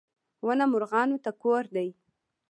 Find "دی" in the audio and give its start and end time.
1.75-1.89